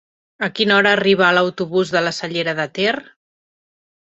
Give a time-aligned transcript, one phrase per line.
[0.45, 2.99] A quina hora arriba l'autobús de la Cellera de Ter?